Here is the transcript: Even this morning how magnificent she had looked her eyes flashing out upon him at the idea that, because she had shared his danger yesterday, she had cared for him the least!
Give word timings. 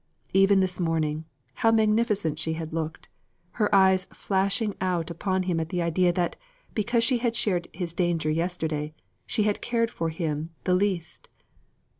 Even 0.33 0.61
this 0.61 0.79
morning 0.79 1.25
how 1.53 1.69
magnificent 1.69 2.39
she 2.39 2.53
had 2.53 2.73
looked 2.73 3.07
her 3.61 3.69
eyes 3.75 4.05
flashing 4.05 4.73
out 4.81 5.11
upon 5.11 5.43
him 5.43 5.59
at 5.59 5.69
the 5.69 5.79
idea 5.83 6.11
that, 6.11 6.37
because 6.73 7.03
she 7.03 7.19
had 7.19 7.35
shared 7.35 7.67
his 7.71 7.93
danger 7.93 8.31
yesterday, 8.31 8.95
she 9.27 9.43
had 9.43 9.61
cared 9.61 9.91
for 9.91 10.09
him 10.09 10.49
the 10.63 10.73
least! 10.73 11.29